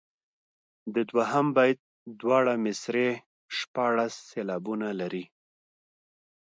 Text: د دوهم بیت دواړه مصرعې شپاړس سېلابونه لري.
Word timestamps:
د 0.93 0.95
دوهم 1.11 1.45
بیت 1.57 1.79
دواړه 2.21 2.53
مصرعې 2.65 3.11
شپاړس 3.57 4.13
سېلابونه 4.29 4.87
لري. 4.99 5.23